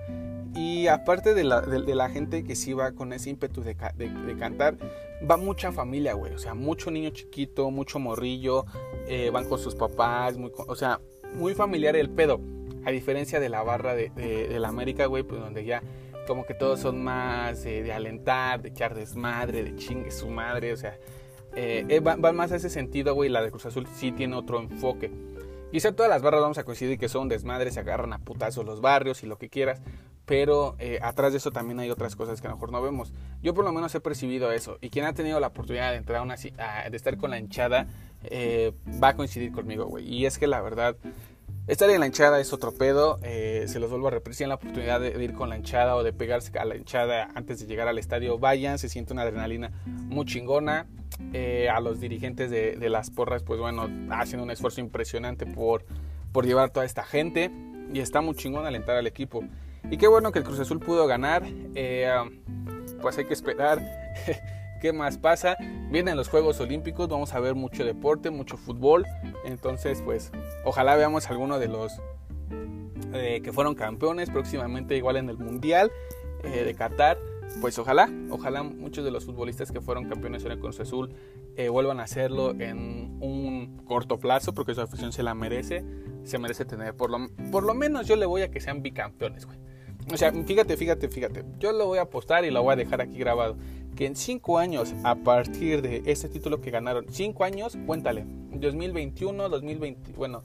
Y 0.56 0.88
aparte 0.88 1.34
de 1.36 1.44
la, 1.44 1.62
de, 1.62 1.96
la, 1.96 2.10
gente 2.10 2.44
que 2.44 2.56
sí 2.56 2.74
va 2.74 2.94
con 2.94 3.14
ese 3.14 3.30
ímpetu 3.30 3.62
de, 3.62 3.76
de, 3.76 4.36
cantar, 4.38 4.78
va 5.30 5.38
mucha 5.38 5.72
familia, 5.72 6.14
güey. 6.14 6.34
O 6.34 6.40
sea, 6.40 6.56
mucho 6.56 6.90
niño 6.90 7.12
chiquito, 7.12 7.70
mucho 7.70 8.00
morrillo, 8.00 8.66
eh, 9.08 9.30
van 9.32 9.48
con 9.48 9.60
sus 9.60 9.76
papás, 9.76 10.38
muy, 10.38 10.52
o 10.56 10.76
sea, 10.76 11.00
muy 11.36 11.54
familiar 11.54 11.96
el 11.96 12.10
pedo. 12.10 12.42
A 12.86 12.92
diferencia 12.92 13.40
de 13.40 13.50
la 13.50 13.62
barra 13.62 13.94
de, 13.94 14.10
de 14.10 14.60
la 14.60 14.70
América, 14.70 15.06
güey, 15.06 15.24
pues 15.24 15.40
donde 15.40 15.66
ya 15.66 15.84
como 16.26 16.46
que 16.46 16.54
todos 16.54 16.80
son 16.80 17.04
más 17.04 17.64
de 17.64 17.92
alentar, 17.92 18.62
de 18.62 18.70
echar 18.70 18.96
desmadre, 18.96 19.64
de 19.64 19.76
chingue 19.76 20.12
su 20.12 20.30
madre, 20.30 20.74
o 20.74 20.78
sea, 20.78 20.98
eh, 21.56 21.86
eh, 21.90 22.00
van, 22.00 22.36
más 22.36 22.52
a 22.52 22.58
ese 22.58 22.70
sentido, 22.70 23.16
güey. 23.16 23.30
La 23.30 23.42
de 23.42 23.50
Cruz 23.50 23.66
Azul 23.66 23.88
sí 23.96 24.12
tiene 24.12 24.36
otro 24.36 24.60
enfoque. 24.60 25.12
Quizá 25.72 25.92
todas 25.92 26.10
las 26.10 26.24
barras 26.24 26.42
vamos 26.42 26.58
a 26.58 26.64
coincidir 26.64 26.98
que 26.98 27.10
son 27.10 27.30
desmadres, 27.30 27.76
se 27.76 27.80
agarran 27.80 28.12
a 28.14 28.18
putazos 28.18 28.66
los 28.66 28.82
barrios 28.82 29.22
y 29.24 29.28
lo 29.28 29.38
que 29.38 29.50
quieras, 29.50 29.82
pero 30.26 30.76
eh, 30.80 31.00
atrás 31.04 31.32
de 31.32 31.38
eso 31.38 31.52
también 31.52 31.80
hay 31.80 31.92
otras 31.92 32.16
cosas 32.16 32.42
que 32.42 32.48
a 32.48 32.50
lo 32.50 32.56
mejor 32.56 32.72
no 32.72 32.82
vemos. 32.82 33.14
Yo 33.44 33.54
por 33.54 33.66
lo 33.66 33.72
menos 33.72 33.94
he 33.94 34.00
percibido 34.00 34.52
eso 34.52 34.80
y 34.82 34.90
quien 34.90 35.06
ha 35.06 35.14
tenido 35.14 35.40
la 35.40 35.48
oportunidad 35.48 35.92
de 35.92 35.98
entrar 35.98 36.20
a 36.20 36.22
una 36.24 36.38
de 36.38 36.90
estar 36.94 37.18
con 37.18 37.30
la 37.30 37.38
hinchada 37.38 37.88
eh, 38.24 38.74
va 39.02 39.10
a 39.10 39.16
coincidir 39.16 39.52
conmigo, 39.52 39.86
güey. 39.86 40.12
Y 40.12 40.26
es 40.26 40.40
que 40.40 40.48
la 40.48 40.62
verdad, 40.62 40.96
estar 41.70 41.90
en 41.90 42.00
la 42.00 42.06
hinchada 42.06 42.40
es 42.40 42.52
otro 42.52 42.74
pedo. 42.74 43.20
Eh, 43.24 43.66
se 43.68 43.80
los 43.80 43.90
vuelvo 43.90 44.08
a 44.08 44.12
repetir, 44.12 44.36
si 44.36 44.46
la 44.46 44.56
oportunidad 44.56 45.00
de, 45.00 45.24
ir 45.24 45.34
con 45.34 45.50
la 45.50 45.58
hinchada 45.58 45.96
o 45.96 46.04
de 46.04 46.12
pegarse 46.14 46.58
a 46.60 46.66
la 46.66 46.76
hinchada 46.76 47.30
antes 47.36 47.60
de 47.60 47.68
llegar 47.68 47.88
al 47.88 47.98
estadio, 47.98 48.38
vayan, 48.38 48.78
se 48.80 48.90
siente 48.90 49.14
una 49.14 49.22
adrenalina 49.24 49.72
muy 49.86 50.26
chingona. 50.26 50.88
a 51.72 51.80
los 51.80 52.00
dirigentes 52.00 52.50
de, 52.50 52.90
las 52.90 53.10
porras, 53.12 53.44
pues 53.44 53.60
bueno, 53.60 53.90
hacen 54.10 54.40
un 54.40 54.52
esfuerzo 54.52 54.82
impresionante 54.82 55.46
por, 55.46 55.86
por 56.32 56.46
llevar 56.46 56.70
toda 56.72 56.86
esta 56.86 57.04
gente 57.04 57.52
y 57.94 58.00
está 58.00 58.22
muy 58.22 58.36
chingón 58.36 58.66
alentar 58.66 58.96
al 58.96 59.08
equipo. 59.08 59.44
Y 59.90 59.98
qué 59.98 60.08
bueno 60.08 60.32
que 60.32 60.40
el 60.40 60.46
Cruz 60.46 60.60
Azul 60.60 60.80
pudo 60.80 61.08
ganar. 61.08 61.44
Eh, 61.76 62.12
pues 63.02 63.18
hay 63.18 63.26
que 63.26 63.34
esperar 63.34 63.80
qué 64.80 64.94
más 64.94 65.18
pasa. 65.18 65.58
Vienen 65.90 66.16
los 66.18 66.30
Juegos 66.30 66.60
Olímpicos, 66.60 67.08
vamos 67.08 67.34
a 67.34 67.40
ver 67.40 67.56
mucho 67.56 67.84
deporte, 67.84 68.30
mucho 68.30 68.58
fútbol. 68.58 69.06
Entonces, 69.46 70.02
pues 70.04 70.32
ojalá 70.64 70.96
veamos 70.96 71.30
alguno 71.30 71.60
de 71.60 71.68
los 71.68 72.02
eh, 73.14 73.42
que 73.44 73.54
fueron 73.54 73.76
campeones 73.76 74.30
próximamente, 74.30 74.96
igual 74.96 75.18
en 75.18 75.30
el 75.30 75.38
Mundial 75.38 75.92
eh, 76.44 76.64
de 76.64 76.74
Qatar. 76.76 77.18
Pues 77.62 77.80
ojalá, 77.80 78.10
ojalá 78.30 78.62
muchos 78.62 79.04
de 79.04 79.10
los 79.10 79.26
futbolistas 79.26 79.72
que 79.72 79.82
fueron 79.82 80.08
campeones 80.08 80.46
en 80.46 80.52
el 80.52 80.60
Cruz 80.60 80.80
Azul 80.80 81.16
vuelvan 81.72 82.00
a 82.00 82.04
hacerlo 82.04 82.52
en 82.52 83.18
un 83.20 83.84
corto 83.86 84.18
plazo, 84.18 84.54
porque 84.54 84.74
su 84.74 84.82
afición 84.82 85.12
se 85.12 85.24
la 85.24 85.34
merece. 85.34 85.84
Se 86.24 86.38
merece 86.38 86.64
tener, 86.64 86.96
por 86.96 87.10
lo, 87.10 87.28
por 87.52 87.64
lo 87.64 87.74
menos 87.74 88.08
yo 88.08 88.16
le 88.16 88.26
voy 88.26 88.44
a 88.44 88.52
que 88.52 88.62
sean 88.62 88.82
bicampeones, 88.82 89.46
güey. 89.46 89.58
O 90.12 90.18
sea, 90.18 90.32
fíjate, 90.32 90.76
fíjate, 90.76 91.08
fíjate. 91.08 91.46
Yo 91.60 91.72
lo 91.72 91.86
voy 91.86 92.00
a 92.00 92.04
apostar 92.04 92.44
y 92.46 92.52
lo 92.52 92.64
voy 92.64 92.74
a 92.74 92.76
dejar 92.76 93.02
aquí 93.02 93.18
grabado. 93.18 93.58
Que 94.00 94.06
en 94.06 94.16
5 94.16 94.60
años, 94.60 94.94
a 95.04 95.14
partir 95.14 95.82
de 95.82 96.04
ese 96.06 96.30
título 96.30 96.62
que 96.62 96.72
ganaron, 96.72 97.06
5 97.12 97.44
años, 97.44 97.78
cuéntale, 97.86 98.24
2021, 98.52 99.50
2020, 99.50 100.14
bueno, 100.14 100.44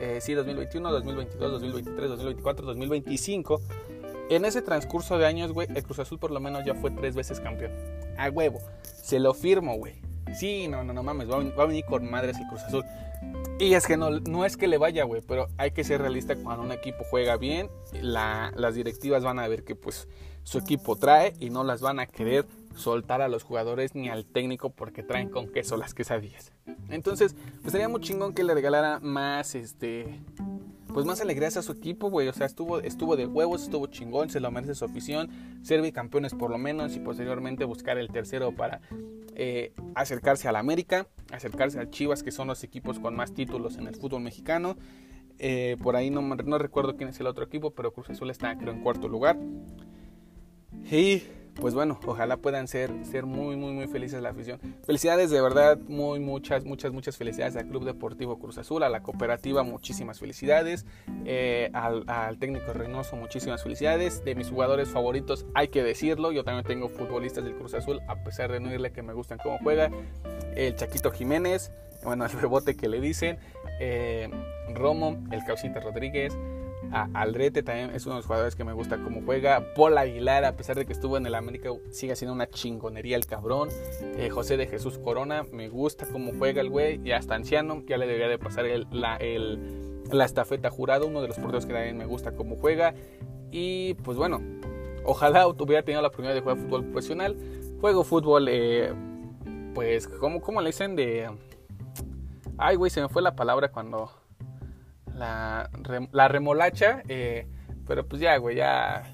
eh, 0.00 0.18
sí, 0.20 0.34
2021, 0.34 0.90
2022, 0.90 1.52
2023, 1.52 2.08
2024, 2.08 2.66
2025. 2.66 3.60
En 4.28 4.44
ese 4.44 4.60
transcurso 4.60 5.18
de 5.18 5.26
años, 5.26 5.52
güey, 5.52 5.68
el 5.72 5.84
Cruz 5.84 6.00
Azul 6.00 6.18
por 6.18 6.32
lo 6.32 6.40
menos 6.40 6.64
ya 6.64 6.74
fue 6.74 6.90
tres 6.90 7.14
veces 7.14 7.38
campeón. 7.38 7.70
A 8.18 8.28
huevo. 8.28 8.58
Se 8.82 9.20
lo 9.20 9.34
firmo, 9.34 9.76
güey. 9.76 10.02
Sí, 10.36 10.66
no, 10.66 10.82
no, 10.82 10.92
no 10.92 11.04
mames, 11.04 11.30
va 11.30 11.36
a, 11.36 11.66
venir 11.66 11.84
con 11.84 12.10
madres 12.10 12.36
el 12.38 12.48
Cruz 12.48 12.62
Azul. 12.62 12.82
Y 13.60 13.74
es 13.74 13.86
que 13.86 13.96
no, 13.96 14.18
no 14.18 14.44
es 14.44 14.56
que 14.56 14.66
le 14.66 14.78
vaya, 14.78 15.04
güey, 15.04 15.22
pero 15.22 15.46
hay 15.58 15.70
que 15.70 15.84
ser 15.84 16.00
realista 16.00 16.34
cuando 16.34 16.64
un 16.64 16.72
equipo 16.72 17.04
juega 17.08 17.36
bien, 17.36 17.70
las 18.02 18.74
directivas 18.74 19.22
van 19.22 19.38
a 19.38 19.46
ver 19.46 19.62
que 19.62 19.76
pues 19.76 20.08
su 20.42 20.58
equipo 20.58 20.96
trae 20.96 21.34
y 21.38 21.50
no 21.50 21.62
las 21.62 21.80
van 21.80 22.00
a 22.00 22.06
querer 22.06 22.46
soltar 22.76 23.22
a 23.22 23.28
los 23.28 23.42
jugadores 23.42 23.94
ni 23.94 24.08
al 24.08 24.26
técnico 24.26 24.70
porque 24.70 25.02
traen 25.02 25.30
con 25.30 25.48
queso 25.50 25.76
las 25.76 25.94
quesadillas. 25.94 26.52
Entonces, 26.88 27.34
pues 27.62 27.72
sería 27.72 27.88
muy 27.88 28.00
chingón 28.00 28.34
que 28.34 28.44
le 28.44 28.54
regalara 28.54 29.00
más, 29.00 29.54
este, 29.54 30.20
pues 30.92 31.06
más 31.06 31.20
alegrías 31.20 31.56
a 31.56 31.62
su 31.62 31.72
equipo, 31.72 32.10
güey. 32.10 32.28
O 32.28 32.32
sea, 32.32 32.46
estuvo, 32.46 32.80
estuvo 32.80 33.16
de 33.16 33.26
huevos, 33.26 33.62
estuvo 33.62 33.86
chingón, 33.86 34.30
se 34.30 34.40
lo 34.40 34.50
merece 34.50 34.74
su 34.74 34.84
afición, 34.84 35.30
ser 35.62 35.82
bicampeones 35.82 36.34
por 36.34 36.50
lo 36.50 36.58
menos 36.58 36.94
y 36.94 37.00
posteriormente 37.00 37.64
buscar 37.64 37.98
el 37.98 38.08
tercero 38.08 38.52
para 38.52 38.80
eh, 39.34 39.72
acercarse 39.94 40.48
al 40.48 40.56
América, 40.56 41.08
acercarse 41.32 41.78
al 41.78 41.90
Chivas, 41.90 42.22
que 42.22 42.30
son 42.30 42.46
los 42.46 42.62
equipos 42.62 42.98
con 42.98 43.16
más 43.16 43.32
títulos 43.32 43.78
en 43.78 43.86
el 43.86 43.96
fútbol 43.96 44.22
mexicano. 44.22 44.76
Eh, 45.38 45.76
por 45.82 45.96
ahí 45.96 46.10
no, 46.10 46.22
no 46.22 46.58
recuerdo 46.58 46.96
quién 46.96 47.08
es 47.08 47.20
el 47.20 47.26
otro 47.26 47.44
equipo, 47.44 47.72
pero 47.72 47.92
Cruz 47.92 48.10
Azul 48.10 48.30
está 48.30 48.56
creo 48.56 48.72
en 48.72 48.80
cuarto 48.80 49.08
lugar. 49.08 49.38
Y 50.90 51.24
pues 51.60 51.74
bueno, 51.74 51.98
ojalá 52.06 52.36
puedan 52.36 52.68
ser, 52.68 52.90
ser 53.04 53.24
muy, 53.24 53.56
muy, 53.56 53.72
muy 53.72 53.86
felices 53.86 54.22
la 54.22 54.30
afición. 54.30 54.60
Felicidades 54.84 55.30
de 55.30 55.40
verdad, 55.40 55.78
muy, 55.88 56.20
muchas, 56.20 56.64
muchas, 56.64 56.92
muchas 56.92 57.16
felicidades 57.16 57.56
al 57.56 57.66
Club 57.68 57.84
Deportivo 57.84 58.38
Cruz 58.38 58.58
Azul, 58.58 58.82
a 58.82 58.88
la 58.88 59.02
cooperativa, 59.02 59.62
muchísimas 59.62 60.20
felicidades, 60.20 60.86
eh, 61.24 61.70
al, 61.72 62.38
técnico 62.38 62.72
Reynoso, 62.72 63.16
muchísimas 63.16 63.62
felicidades. 63.62 64.24
De 64.24 64.34
mis 64.34 64.50
jugadores 64.50 64.88
favoritos, 64.88 65.46
hay 65.54 65.68
que 65.68 65.82
decirlo, 65.82 66.30
yo 66.32 66.44
también 66.44 66.64
tengo 66.64 66.88
futbolistas 66.88 67.44
del 67.44 67.54
Cruz 67.54 67.74
Azul, 67.74 68.00
a 68.06 68.22
pesar 68.22 68.52
de 68.52 68.60
no 68.60 68.72
irle 68.72 68.92
que 68.92 69.02
me 69.02 69.14
gustan 69.14 69.38
cómo 69.42 69.58
juega. 69.58 69.90
El 70.54 70.74
Chaquito 70.76 71.10
Jiménez, 71.10 71.72
bueno, 72.04 72.24
el 72.24 72.30
rebote 72.32 72.76
que 72.76 72.88
le 72.88 73.00
dicen, 73.00 73.38
eh, 73.80 74.28
Romo, 74.74 75.24
el 75.30 75.44
Causita 75.44 75.80
Rodríguez, 75.80 76.36
a 76.92 77.08
Aldrete 77.14 77.62
también 77.62 77.90
es 77.90 78.06
uno 78.06 78.14
de 78.14 78.18
los 78.20 78.26
jugadores 78.26 78.54
que 78.54 78.64
me 78.64 78.72
gusta 78.72 78.98
cómo 78.98 79.22
juega. 79.24 79.74
Paul 79.74 79.98
Aguilar, 79.98 80.44
a 80.44 80.56
pesar 80.56 80.76
de 80.76 80.86
que 80.86 80.92
estuvo 80.92 81.16
en 81.16 81.26
el 81.26 81.34
América, 81.34 81.70
sigue 81.90 82.16
siendo 82.16 82.34
una 82.34 82.48
chingonería 82.48 83.16
el 83.16 83.26
cabrón. 83.26 83.68
Eh, 84.16 84.30
José 84.30 84.56
de 84.56 84.66
Jesús 84.66 84.98
Corona, 84.98 85.44
me 85.52 85.68
gusta 85.68 86.06
cómo 86.06 86.32
juega 86.38 86.60
el 86.60 86.70
güey. 86.70 87.02
Ya 87.02 87.16
está 87.16 87.34
anciano, 87.34 87.82
ya 87.86 87.98
le 87.98 88.06
debería 88.06 88.28
de 88.28 88.38
pasar 88.38 88.66
el, 88.66 88.86
la, 88.90 89.18
la 90.10 90.24
estafeta 90.24 90.70
jurado. 90.70 91.06
Uno 91.06 91.22
de 91.22 91.28
los 91.28 91.38
porteros 91.38 91.66
que 91.66 91.72
también 91.72 91.96
me 91.96 92.06
gusta 92.06 92.32
cómo 92.32 92.56
juega. 92.56 92.94
Y 93.50 93.94
pues 93.94 94.16
bueno, 94.16 94.40
ojalá 95.04 95.46
hubiera 95.48 95.82
tenido 95.82 96.02
la 96.02 96.08
oportunidad 96.08 96.34
de 96.34 96.40
jugar 96.40 96.56
fútbol 96.56 96.84
profesional. 96.84 97.36
Juego 97.80 98.04
fútbol, 98.04 98.48
eh, 98.48 98.92
pues, 99.74 100.08
¿cómo, 100.08 100.40
¿cómo 100.40 100.60
le 100.60 100.68
dicen 100.68 100.96
de...? 100.96 101.30
Ay, 102.58 102.76
güey, 102.76 102.90
se 102.90 103.02
me 103.02 103.08
fue 103.08 103.20
la 103.20 103.36
palabra 103.36 103.70
cuando 103.70 104.10
la, 105.16 105.70
la 106.12 106.28
remolacha, 106.28 107.02
eh, 107.08 107.46
pero 107.86 108.06
pues 108.06 108.20
ya, 108.20 108.36
güey, 108.36 108.56
ya 108.56 109.04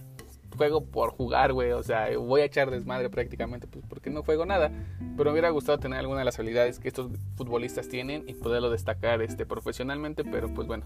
juego 0.57 0.85
por 0.85 1.11
jugar, 1.11 1.53
güey, 1.53 1.73
o 1.73 1.83
sea, 1.83 2.17
voy 2.19 2.43
a 2.43 2.45
echar 2.45 2.71
desmadre 2.71 3.09
prácticamente, 3.09 3.67
pues 3.67 3.85
porque 3.89 4.11
no 4.11 4.23
juego 4.23 4.45
nada, 4.45 4.71
pero 5.17 5.31
me 5.31 5.33
hubiera 5.33 5.51
gustado 5.51 5.79
tener 5.79 5.99
alguna 5.99 6.21
de 6.21 6.25
las 6.27 6.39
habilidades 6.39 6.79
que 6.79 6.89
estos 6.89 7.11
futbolistas 7.37 7.89
tienen 7.89 8.25
y 8.27 8.35
poderlo 8.35 8.71
destacar 8.71 9.23
este, 9.23 9.47
profesionalmente, 9.47 10.25
pero 10.25 10.53
pues 10.53 10.67
bueno, 10.67 10.85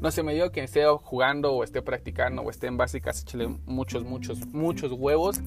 no 0.00 0.10
se 0.10 0.22
me 0.22 0.34
dio 0.34 0.50
que 0.52 0.62
esté 0.62 0.84
jugando 1.02 1.52
o 1.52 1.64
esté 1.64 1.82
practicando 1.82 2.42
o 2.42 2.50
esté 2.50 2.66
en 2.68 2.76
básicas, 2.76 3.22
échale 3.22 3.48
muchos, 3.66 4.04
muchos, 4.04 4.46
muchos 4.46 4.92
huevos. 4.92 5.40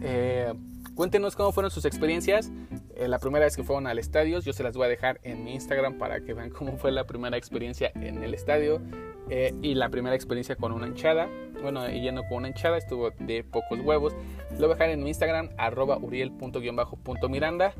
Eh, 0.00 0.52
Cuéntenos 0.94 1.36
cómo 1.36 1.52
fueron 1.52 1.70
sus 1.70 1.84
experiencias. 1.84 2.50
Eh, 2.94 3.08
la 3.08 3.18
primera 3.18 3.46
vez 3.46 3.56
que 3.56 3.62
fueron 3.62 3.86
al 3.86 3.98
estadio, 3.98 4.40
yo 4.40 4.52
se 4.52 4.62
las 4.62 4.76
voy 4.76 4.86
a 4.86 4.88
dejar 4.88 5.20
en 5.22 5.44
mi 5.44 5.54
Instagram 5.54 5.98
para 5.98 6.20
que 6.20 6.34
vean 6.34 6.50
cómo 6.50 6.76
fue 6.76 6.92
la 6.92 7.04
primera 7.04 7.36
experiencia 7.36 7.90
en 7.94 8.22
el 8.22 8.34
estadio 8.34 8.82
eh, 9.30 9.54
y 9.62 9.74
la 9.74 9.88
primera 9.88 10.14
experiencia 10.14 10.56
con 10.56 10.72
una 10.72 10.86
hinchada. 10.86 11.28
Bueno, 11.62 11.88
yendo 11.88 12.22
con 12.24 12.38
una 12.38 12.48
hinchada, 12.48 12.76
estuvo 12.76 13.10
de 13.18 13.42
pocos 13.44 13.80
huevos. 13.80 14.14
Lo 14.52 14.66
voy 14.66 14.70
a 14.70 14.74
dejar 14.74 14.90
en 14.90 15.02
mi 15.02 15.08
Instagram, 15.08 15.50
arroba 15.56 15.96
uriel.miranda. 15.96 17.72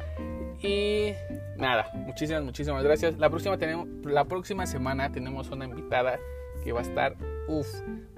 Y 0.63 1.13
nada, 1.57 1.91
muchísimas, 1.95 2.43
muchísimas 2.43 2.83
gracias. 2.83 3.19
La 3.19 3.29
próxima, 3.29 3.59
tenemos, 3.59 3.89
la 4.05 4.25
próxima 4.25 4.67
semana 4.67 5.13
tenemos 5.13 5.51
una 5.51 5.67
invitada 5.67 6.19
que 6.65 6.73
va 6.73 6.81
a 6.81 6.83
estar, 6.83 7.17
uff, 7.49 7.69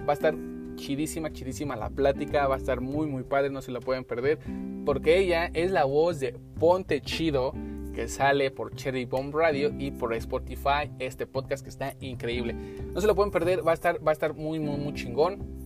va 0.07 0.11
a 0.11 0.13
estar 0.13 0.35
chidísima, 0.77 1.33
chidísima 1.33 1.77
la 1.77 1.91
plática, 1.91 2.47
va 2.47 2.57
a 2.57 2.59
estar 2.59 2.81
muy, 2.81 3.07
muy 3.07 3.23
padre, 3.23 3.51
no 3.51 3.63
se 3.63 3.73
la 3.73 3.81
pueden 3.81 4.05
perder, 4.05 4.39
porque 4.85 5.19
ella 5.19 5.51
es 5.55 5.71
la 5.71 5.85
voz 5.85 6.21
de 6.21 6.37
Ponte 6.59 7.01
Chido, 7.01 7.53
que 7.95 8.09
sale 8.09 8.51
por 8.51 8.75
Cherry 8.75 9.05
Bomb 9.05 9.35
Radio 9.35 9.73
y 9.79 9.91
por 9.93 10.15
Spotify, 10.15 10.91
este 10.99 11.27
podcast 11.27 11.63
que 11.63 11.71
está 11.71 11.95
increíble. 12.01 12.55
No 12.93 13.01
se 13.01 13.07
lo 13.07 13.15
pueden 13.15 13.31
perder, 13.31 13.67
va 13.67 13.71
a 13.71 13.75
estar, 13.75 14.07
va 14.07 14.11
a 14.11 14.13
estar 14.13 14.35
muy, 14.35 14.59
muy, 14.59 14.77
muy 14.77 14.95
chingón. 14.95 15.65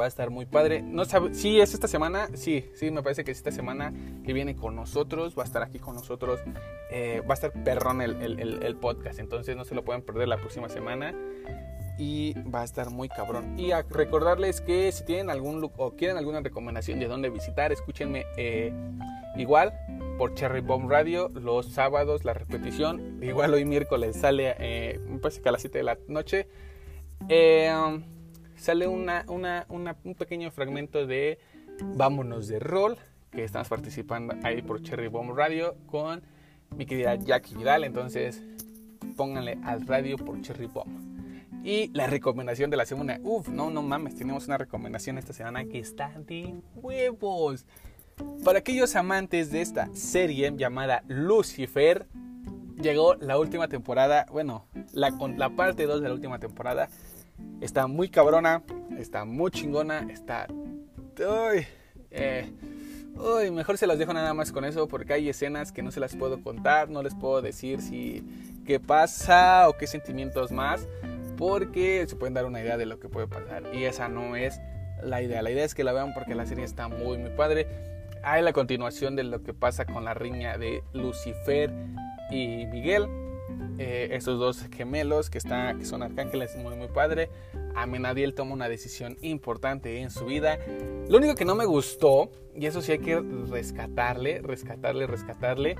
Va 0.00 0.06
a 0.06 0.08
estar 0.08 0.30
muy 0.30 0.46
padre. 0.46 0.80
No 0.80 1.04
sabe, 1.04 1.34
sí 1.34 1.60
es 1.60 1.74
esta 1.74 1.86
semana, 1.86 2.28
sí, 2.32 2.64
sí, 2.74 2.90
me 2.90 3.02
parece 3.02 3.22
que 3.22 3.32
es 3.32 3.36
esta 3.36 3.52
semana 3.52 3.92
que 4.24 4.32
viene 4.32 4.56
con 4.56 4.74
nosotros, 4.74 5.36
va 5.38 5.42
a 5.42 5.44
estar 5.44 5.62
aquí 5.62 5.78
con 5.78 5.94
nosotros, 5.94 6.40
eh, 6.90 7.22
va 7.28 7.32
a 7.32 7.34
estar 7.34 7.52
perrón 7.52 8.00
el, 8.00 8.16
el, 8.22 8.62
el 8.62 8.76
podcast, 8.76 9.18
entonces 9.18 9.54
no 9.58 9.66
se 9.66 9.74
lo 9.74 9.84
pueden 9.84 10.00
perder 10.00 10.28
la 10.28 10.38
próxima 10.38 10.70
semana 10.70 11.14
y 11.98 12.34
va 12.42 12.62
a 12.62 12.64
estar 12.64 12.90
muy 12.90 13.08
cabrón. 13.08 13.58
Y 13.58 13.70
a 13.72 13.82
recordarles 13.82 14.60
que 14.60 14.90
si 14.92 15.04
tienen 15.04 15.30
algún 15.30 15.70
o 15.76 15.90
quieren 15.92 16.16
alguna 16.16 16.40
recomendación 16.40 16.98
de 16.98 17.06
dónde 17.06 17.30
visitar, 17.30 17.72
escúchenme 17.72 18.26
eh, 18.36 18.72
igual 19.36 19.72
por 20.18 20.34
Cherry 20.34 20.60
Bomb 20.60 20.90
Radio 20.90 21.28
los 21.28 21.72
sábados, 21.72 22.24
la 22.24 22.34
repetición. 22.34 23.22
Igual 23.22 23.54
hoy 23.54 23.64
miércoles 23.64 24.16
sale, 24.16 24.54
eh, 24.58 25.00
me 25.06 25.18
que 25.20 25.48
a 25.48 25.52
las 25.52 25.60
7 25.60 25.78
de 25.78 25.84
la 25.84 25.98
noche, 26.08 26.48
eh, 27.28 27.72
sale 28.56 28.86
una, 28.86 29.24
una, 29.28 29.66
un 29.68 30.14
pequeño 30.14 30.50
fragmento 30.50 31.06
de 31.06 31.38
Vámonos 31.80 32.48
de 32.48 32.58
Rol, 32.58 32.96
que 33.30 33.44
estamos 33.44 33.68
participando 33.68 34.34
ahí 34.42 34.62
por 34.62 34.82
Cherry 34.82 35.08
Bomb 35.08 35.36
Radio 35.36 35.74
con 35.86 36.22
mi 36.76 36.86
querida 36.86 37.16
Jackie 37.16 37.56
Vidal. 37.56 37.84
Entonces 37.84 38.42
pónganle 39.16 39.58
al 39.64 39.86
radio 39.86 40.16
por 40.16 40.40
Cherry 40.40 40.66
Bomb. 40.66 41.13
Y 41.64 41.90
la 41.94 42.06
recomendación 42.06 42.68
de 42.68 42.76
la 42.76 42.84
semana. 42.84 43.18
Uf, 43.22 43.48
no, 43.48 43.70
no 43.70 43.80
mames, 43.80 44.14
tenemos 44.14 44.46
una 44.46 44.58
recomendación 44.58 45.16
esta 45.16 45.32
semana 45.32 45.64
que 45.64 45.78
está 45.78 46.12
de 46.18 46.54
huevos. 46.74 47.64
Para 48.44 48.58
aquellos 48.58 48.94
amantes 48.96 49.50
de 49.50 49.62
esta 49.62 49.88
serie 49.94 50.52
llamada 50.54 51.02
Lucifer, 51.08 52.06
llegó 52.78 53.14
la 53.14 53.38
última 53.38 53.66
temporada. 53.66 54.26
Bueno, 54.30 54.66
la, 54.92 55.10
la 55.38 55.48
parte 55.56 55.86
2 55.86 56.02
de 56.02 56.08
la 56.08 56.14
última 56.14 56.38
temporada. 56.38 56.90
Está 57.62 57.86
muy 57.86 58.10
cabrona, 58.10 58.62
está 58.98 59.24
muy 59.24 59.50
chingona, 59.50 60.06
está. 60.10 60.46
Uy, 61.18 61.66
eh, 62.10 62.52
uy, 63.16 63.50
mejor 63.50 63.78
se 63.78 63.86
las 63.86 63.98
dejo 63.98 64.12
nada 64.12 64.34
más 64.34 64.52
con 64.52 64.66
eso 64.66 64.86
porque 64.86 65.14
hay 65.14 65.30
escenas 65.30 65.72
que 65.72 65.82
no 65.82 65.90
se 65.90 65.98
las 65.98 66.14
puedo 66.14 66.42
contar, 66.42 66.90
no 66.90 67.02
les 67.02 67.14
puedo 67.14 67.40
decir 67.40 67.80
si 67.80 68.22
qué 68.66 68.78
pasa 68.80 69.66
o 69.70 69.78
qué 69.78 69.86
sentimientos 69.86 70.52
más 70.52 70.86
porque 71.36 72.04
se 72.06 72.16
pueden 72.16 72.34
dar 72.34 72.44
una 72.46 72.60
idea 72.60 72.76
de 72.76 72.86
lo 72.86 72.98
que 72.98 73.08
puede 73.08 73.26
pasar 73.26 73.64
y 73.72 73.84
esa 73.84 74.08
no 74.08 74.36
es 74.36 74.60
la 75.02 75.22
idea. 75.22 75.42
La 75.42 75.50
idea 75.50 75.64
es 75.64 75.74
que 75.74 75.84
la 75.84 75.92
vean 75.92 76.14
porque 76.14 76.34
la 76.34 76.46
serie 76.46 76.64
está 76.64 76.88
muy 76.88 77.18
muy 77.18 77.30
padre. 77.30 77.66
Hay 78.22 78.42
la 78.42 78.52
continuación 78.52 79.16
de 79.16 79.24
lo 79.24 79.42
que 79.42 79.52
pasa 79.52 79.84
con 79.84 80.04
la 80.04 80.14
riña 80.14 80.56
de 80.56 80.82
Lucifer 80.92 81.70
y 82.30 82.66
Miguel. 82.66 83.06
Eh, 83.78 84.08
esos 84.12 84.38
dos 84.38 84.66
gemelos 84.74 85.28
que, 85.28 85.38
están, 85.38 85.78
que 85.78 85.84
son 85.84 86.02
arcángeles 86.02 86.56
muy 86.56 86.76
muy 86.76 86.88
padre. 86.88 87.28
Amenadiel 87.74 88.34
toma 88.34 88.52
una 88.52 88.68
decisión 88.68 89.16
importante 89.20 90.00
en 90.00 90.10
su 90.10 90.24
vida. 90.26 90.58
Lo 91.08 91.18
único 91.18 91.34
que 91.34 91.44
no 91.44 91.54
me 91.54 91.66
gustó, 91.66 92.30
y 92.54 92.66
eso 92.66 92.80
sí 92.82 92.92
hay 92.92 93.00
que 93.00 93.20
rescatarle, 93.50 94.40
rescatarle, 94.42 95.06
rescatarle, 95.06 95.76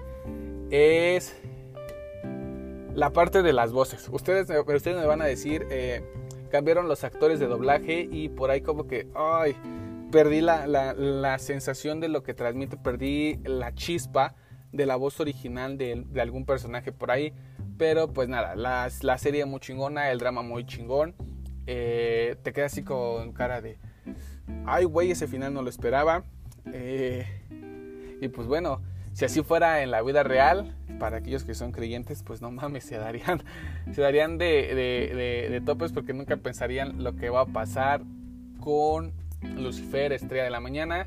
es 0.71 1.37
la 2.95 3.13
parte 3.13 3.43
de 3.43 3.53
las 3.53 3.73
voces. 3.73 4.09
Ustedes, 4.11 4.49
ustedes 4.51 4.97
me 4.97 5.07
van 5.07 5.21
a 5.23 5.25
decir, 5.25 5.67
eh, 5.71 6.03
cambiaron 6.51 6.89
los 6.89 7.05
actores 7.05 7.41
de 7.41 7.47
doblaje 7.47 8.09
y 8.11 8.29
por 8.29 8.51
ahí 8.51 8.61
como 8.61 8.87
que, 8.87 9.09
ay, 9.15 9.57
perdí 10.11 10.41
la, 10.41 10.67
la, 10.67 11.39
sensación 11.39 12.01
de 12.01 12.09
lo 12.09 12.23
que 12.23 12.35
transmite, 12.35 12.77
perdí 12.77 13.41
la 13.45 13.75
chispa 13.75 14.35
de 14.73 14.87
la 14.87 14.97
voz 14.97 15.19
original 15.21 15.77
de, 15.77 16.05
de 16.07 16.21
algún 16.21 16.45
personaje 16.47 16.93
por 16.93 17.11
ahí. 17.11 17.33
Pero 17.77 18.13
pues 18.13 18.29
nada, 18.29 18.55
la, 18.55 18.89
la, 19.03 19.19
serie 19.19 19.45
muy 19.45 19.59
chingona, 19.59 20.11
el 20.13 20.19
drama 20.19 20.43
muy 20.43 20.65
chingón. 20.65 21.15
Eh, 21.67 22.37
te 22.43 22.53
quedas 22.53 22.73
así 22.73 22.85
con 22.85 23.33
cara 23.33 23.61
de, 23.61 23.79
ay, 24.67 24.85
güey, 24.85 25.11
ese 25.11 25.27
final 25.27 25.53
no 25.53 25.63
lo 25.63 25.71
esperaba. 25.71 26.25
Eh, 26.73 27.27
Y 28.21 28.29
pues 28.29 28.47
bueno, 28.47 28.81
si 29.15 29.25
así 29.25 29.43
fuera 29.43 29.83
en 29.83 29.91
la 29.91 30.03
vida 30.03 30.23
real, 30.23 30.77
para 30.99 31.19
aquellos 31.19 31.45
que 31.45 31.55
son 31.55 31.73
creyentes, 31.73 32.23
pues 32.23 32.43
no 32.43 32.51
mames, 32.51 32.85
se 32.85 32.99
darían, 32.99 33.43
se 33.93 34.03
darían 34.03 34.39
de, 34.39 34.75
de, 34.75 35.49
de, 35.51 35.61
topes 35.61 35.93
porque 35.93 36.13
nunca 36.13 36.37
pensarían 36.37 37.03
lo 37.03 37.17
que 37.17 37.31
va 37.31 37.43
a 37.43 37.47
pasar 37.47 38.03
con 38.61 39.13
Lucifer, 39.57 40.13
Estrella 40.13 40.45
de 40.45 40.51
la 40.51 40.61
Mañana. 40.61 41.07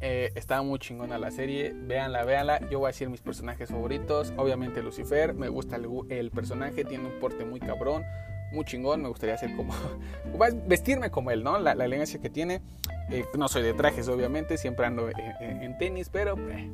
Eh, 0.00 0.30
está 0.36 0.62
muy 0.62 0.78
chingona 0.78 1.18
la 1.18 1.30
serie, 1.30 1.72
véanla, 1.74 2.24
véanla. 2.24 2.60
Yo 2.70 2.78
voy 2.78 2.86
a 2.86 2.88
decir 2.88 3.08
mis 3.08 3.20
personajes 3.20 3.68
favoritos. 3.68 4.32
Obviamente 4.36 4.82
Lucifer, 4.82 5.34
me 5.34 5.48
gusta 5.48 5.76
el, 6.08 6.30
personaje, 6.30 6.84
tiene 6.84 7.06
un 7.06 7.20
porte 7.20 7.44
muy 7.44 7.60
cabrón, 7.60 8.04
muy 8.52 8.64
chingón. 8.64 9.02
Me 9.02 9.08
gustaría 9.08 9.34
hacer 9.34 9.54
como, 9.56 9.74
vestirme 10.66 11.10
como 11.10 11.30
él, 11.30 11.42
¿no? 11.42 11.58
La, 11.58 11.72
elegancia 11.72 12.20
que 12.20 12.30
tiene. 12.30 12.62
Eh, 13.10 13.24
no 13.36 13.48
soy 13.48 13.62
de 13.62 13.74
trajes, 13.74 14.08
obviamente, 14.08 14.56
siempre 14.56 14.86
ando 14.86 15.08
en, 15.40 15.78
tenis, 15.78 16.10
pero 16.10 16.36
eh, 16.50 16.70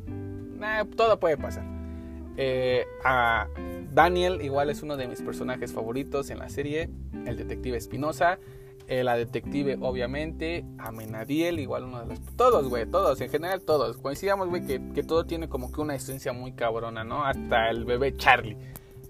todo 0.96 1.18
puede 1.18 1.36
pasar. 1.36 1.64
Eh, 2.36 2.84
a 3.04 3.46
Daniel 3.92 4.40
igual 4.42 4.70
es 4.70 4.82
uno 4.82 4.96
de 4.96 5.06
mis 5.06 5.22
personajes 5.22 5.72
favoritos 5.72 6.30
en 6.30 6.38
la 6.38 6.48
serie, 6.48 6.90
el 7.26 7.36
detective 7.36 7.76
Espinosa, 7.76 8.38
eh, 8.88 9.04
la 9.04 9.16
detective 9.16 9.78
obviamente, 9.80 10.64
a 10.78 10.90
Menadiel 10.90 11.60
igual 11.60 11.84
uno 11.84 12.00
de 12.00 12.06
los... 12.06 12.20
Todos, 12.36 12.68
güey, 12.68 12.86
todos, 12.86 13.20
en 13.20 13.30
general 13.30 13.62
todos. 13.62 13.96
Coincidamos, 13.98 14.48
güey, 14.48 14.66
que, 14.66 14.80
que, 14.94 15.02
todo 15.02 15.24
tiene 15.24 15.48
como 15.48 15.72
que 15.72 15.80
una 15.80 15.94
esencia 15.94 16.32
muy 16.32 16.52
cabrona, 16.52 17.04
¿no? 17.04 17.24
Hasta 17.24 17.70
el 17.70 17.84
bebé 17.84 18.16
Charlie. 18.16 18.58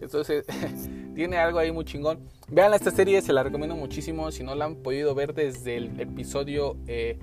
Entonces, 0.01 0.45
tiene 1.15 1.39
algo 1.39 1.59
ahí 1.59 1.73
muy 1.73 1.85
chingón. 1.85 2.21
Vean 2.49 2.75
esta 2.75 2.91
serie, 2.91 3.21
se 3.23 3.33
la 3.33 3.43
recomiendo 3.43 3.75
muchísimo. 3.75 4.31
Si 4.31 4.45
no 4.45 4.55
la 4.55 4.67
han 4.67 4.77
podido 4.77 5.15
ver 5.15 5.35
desde 5.35 5.77
el 5.77 5.99
episodio... 5.99 6.77
Eh, 6.87 7.19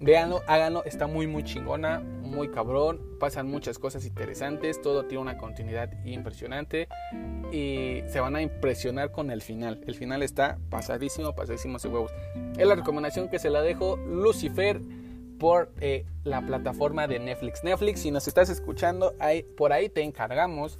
véanlo, 0.00 0.42
háganlo, 0.46 0.84
está 0.84 1.06
muy 1.06 1.26
muy 1.26 1.44
chingona, 1.44 2.02
muy 2.26 2.48
cabrón, 2.48 3.00
pasan 3.18 3.48
muchas 3.48 3.78
cosas 3.78 4.04
interesantes, 4.04 4.80
todo 4.82 5.04
tiene 5.06 5.22
una 5.22 5.38
continuidad 5.38 5.90
impresionante 6.04 6.88
y 7.52 8.02
se 8.08 8.20
van 8.20 8.36
a 8.36 8.42
impresionar 8.42 9.12
con 9.12 9.30
el 9.30 9.42
final. 9.42 9.80
El 9.86 9.94
final 9.94 10.22
está 10.22 10.58
pasadísimo, 10.70 11.34
pasadísimo 11.34 11.78
ese 11.78 11.88
huevos. 11.88 12.12
Es 12.58 12.66
la 12.66 12.74
recomendación 12.74 13.28
que 13.28 13.38
se 13.38 13.50
la 13.50 13.62
dejo 13.62 13.96
Lucifer 13.96 14.80
por 15.38 15.72
eh, 15.80 16.06
la 16.24 16.40
plataforma 16.42 17.06
de 17.06 17.18
Netflix. 17.18 17.62
Netflix, 17.62 18.00
si 18.00 18.10
nos 18.10 18.26
estás 18.28 18.48
escuchando, 18.48 19.14
ahí, 19.18 19.42
por 19.42 19.72
ahí 19.72 19.88
te 19.88 20.02
encargamos 20.02 20.78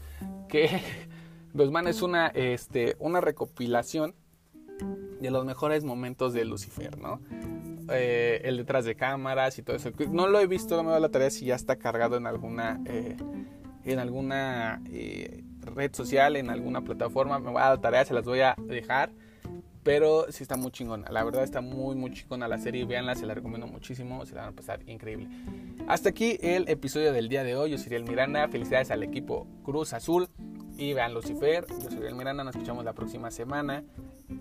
que 0.49 0.81
nos 1.55 1.71
mandes 1.71 2.03
una, 2.03 2.29
este, 2.29 2.97
una 2.99 3.21
recopilación 3.21 4.15
de 5.21 5.31
los 5.31 5.45
mejores 5.45 5.85
momentos 5.85 6.33
de 6.33 6.45
Lucifer, 6.45 6.99
¿no? 6.99 7.21
Eh, 7.91 8.41
el 8.45 8.57
detrás 8.57 8.85
de 8.85 8.97
cámaras 8.97 9.59
y 9.59 9.63
todo 9.63 9.77
eso. 9.77 9.91
No 10.11 10.27
lo 10.27 10.41
he 10.41 10.47
visto, 10.47 10.77
no 10.77 10.83
me 10.83 10.91
da 10.91 11.01
la 11.01 11.09
tarea 11.09 11.31
si 11.31 11.47
ya 11.47 11.55
está 11.55 11.77
cargado 11.77 12.17
en 12.17 12.27
alguna, 12.27 12.81
eh, 12.87 13.17
en 13.85 13.99
alguna 13.99 14.83
eh, 14.91 15.45
red 15.61 15.95
social, 15.95 16.37
en 16.37 16.51
alguna 16.51 16.83
plataforma. 16.83 17.39
Me 17.39 17.51
voy 17.51 17.61
a 17.61 17.67
dar 17.67 17.77
la 17.77 17.81
tarea, 17.81 18.05
se 18.05 18.15
las 18.15 18.25
voy 18.25 18.41
a 18.41 18.57
dejar. 18.59 19.11
Pero 19.83 20.27
sí 20.31 20.43
está 20.43 20.57
muy 20.57 20.73
chingona. 20.73 21.09
La 21.13 21.23
verdad 21.23 21.45
está 21.45 21.61
muy, 21.61 21.95
muy 21.95 22.11
chingona 22.11 22.49
la 22.49 22.59
serie. 22.59 22.85
Véanla, 22.85 23.15
se 23.15 23.25
la 23.25 23.35
recomiendo 23.35 23.69
muchísimo. 23.69 24.27
Se 24.27 24.35
la 24.35 24.41
van 24.41 24.51
a 24.51 24.57
pasar 24.57 24.81
increíble. 24.89 25.29
Hasta 25.87 26.09
aquí 26.09 26.39
el 26.43 26.69
episodio 26.69 27.13
del 27.13 27.29
día 27.29 27.45
de 27.45 27.55
hoy. 27.55 27.71
Yo 27.71 27.79
soy 27.79 27.95
el 27.95 28.03
Miranda. 28.03 28.49
Felicidades 28.49 28.91
al 28.91 29.05
equipo 29.05 29.47
Cruz 29.63 29.93
Azul. 29.93 30.29
Y 30.77 30.93
vean 30.93 31.15
Lucifer. 31.15 31.67
Yo 31.85 31.89
soy 31.89 32.05
el 32.05 32.17
Miranda. 32.17 32.43
Nos 32.43 32.57
escuchamos 32.57 32.85
la 32.85 32.95
próxima 32.95 33.31
semana 33.31 33.85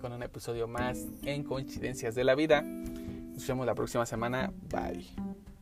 con 0.00 0.12
un 0.12 0.24
episodio 0.24 0.66
más 0.66 1.06
en 1.22 1.44
Coincidencias 1.44 2.16
de 2.16 2.24
la 2.24 2.34
Vida. 2.34 2.64
Nos 3.36 3.46
vemos 3.46 3.66
la 3.66 3.74
próxima 3.74 4.06
semana. 4.06 4.50
Bye. 4.70 5.55